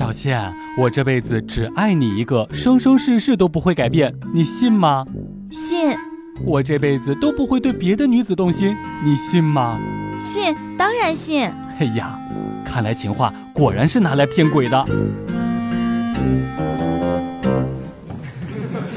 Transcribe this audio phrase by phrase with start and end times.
[0.00, 5.04] 小倩，我这辈子只爱你一个，生生世世都不会改变，你信吗？
[5.50, 5.94] 信。
[6.42, 8.74] 我这辈子都不会对别的女子动心，
[9.04, 9.78] 你信吗？
[10.18, 11.52] 信，当然信。
[11.78, 12.18] 哎呀，
[12.64, 14.86] 看来情话果然是拿来骗鬼的。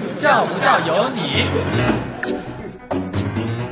[0.10, 1.44] 笑不笑由你。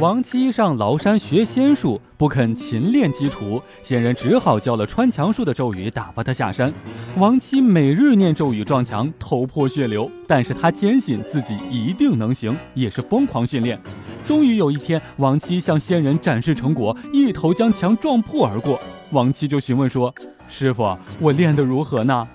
[0.01, 6.73] 王七上崂山学仙术，不肯勤练基础，仙人只好教了穿墙术的咒语，打发他下山。
[7.17, 13.79] 王七每日念咒语撞墙，头破血流，但是他坚信自己一定能行，也是疯狂训练。
[14.25, 18.81] 终于有一天，王七向仙人展示成果，一头将墙撞破而过。
[19.11, 20.11] 王七就询问说
[20.49, 22.27] ：“师傅，我练得如何呢？”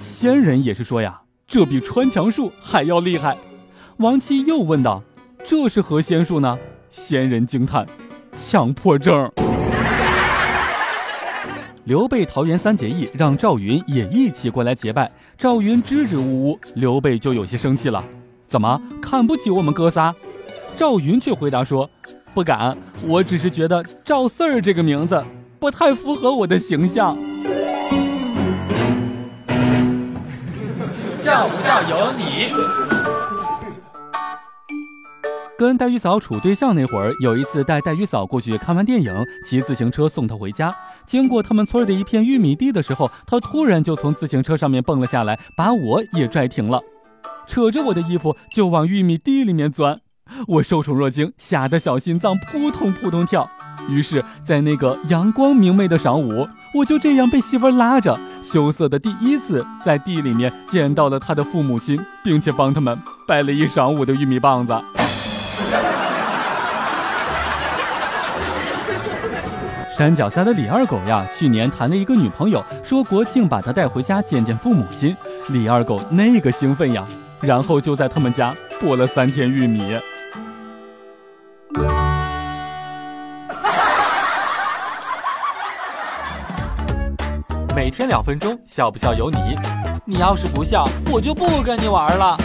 [0.00, 3.36] 仙人也是说呀：“这比穿墙术还要厉害。”
[3.98, 5.02] 王七又问道
[5.44, 6.56] ：“这是何仙术呢？”
[6.92, 7.86] 仙人惊叹
[8.36, 9.32] ：“强迫症。
[11.84, 15.10] ”刘备桃园三结义，让赵云也一起过来结拜。
[15.38, 18.04] 赵云支支吾吾，刘备就有些生气了
[18.46, 20.14] ：“怎么看不起我们哥仨？”
[20.76, 21.88] 赵云却回答说
[22.34, 25.24] ：“不敢，我只是觉得赵四儿这个名字
[25.58, 27.16] 不太符合我的形象。”
[31.16, 33.01] 笑不笑由你。
[35.62, 39.14] 跟黛玉嫂处对象那会儿，有一次带黛玉嫂过去看完电影，
[39.46, 40.74] 骑自行车送她回家。
[41.06, 46.80] 经过他们村的一片玉米地的时候，她突然就从自行车上面蹦了下来，把我也拽停了，
[47.46, 50.00] 扯着我的衣服就往玉米地里面钻。
[50.48, 53.48] 我受宠若惊，吓得小心脏扑通扑通跳。
[53.88, 64.74] 于是，在那个阳光明媚的晌午，我就这样被媳妇拉着，羞涩的第一次在地里面见到了他的父母亲，并且帮他们掰了一晌午的玉米棒子。
[69.94, 75.14] 山脚下的李二狗呀，去年谈了一个女朋友，说国庆把她带回家见见父母亲。
[75.50, 77.06] 李二狗那个兴奋呀，
[77.42, 79.98] 然后就在他们家播了三天玉米。
[87.76, 89.36] 每天两分钟，笑不笑由你。
[90.06, 92.38] 你要是不笑，我就不跟你玩了。